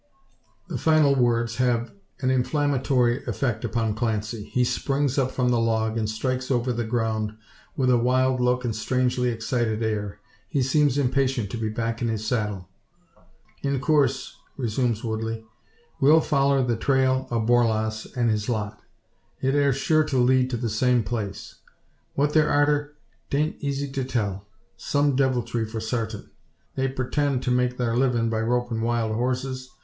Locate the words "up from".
5.19-5.49